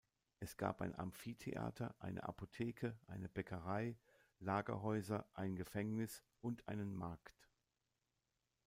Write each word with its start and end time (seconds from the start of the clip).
Es 0.39 0.57
gab 0.57 0.81
ein 0.81 0.95
Amphitheater, 0.97 1.93
eine 1.99 2.23
Apotheke, 2.23 2.97
eine 3.05 3.29
Bäckerei, 3.29 3.95
Lagerhäuser, 4.39 5.27
ein 5.35 5.55
Gefängnis 5.55 6.23
und 6.41 6.67
einen 6.67 6.95
Markt. 6.95 7.51